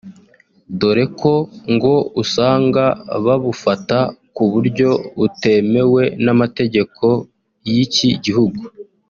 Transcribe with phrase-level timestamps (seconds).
[0.79, 1.33] dore ko
[1.73, 2.83] ngo usanga
[3.25, 3.97] babufata
[4.35, 4.89] ku buryo
[5.19, 7.05] butemewe n’amategeko
[7.71, 8.61] y’iki gihugu